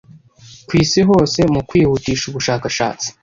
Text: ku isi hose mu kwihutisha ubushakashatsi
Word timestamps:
ku 0.67 0.71
isi 0.83 1.01
hose 1.09 1.39
mu 1.53 1.61
kwihutisha 1.67 2.23
ubushakashatsi 2.27 3.07